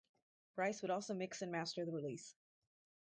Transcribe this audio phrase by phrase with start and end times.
[0.55, 2.33] Bryce would also mix and master the release.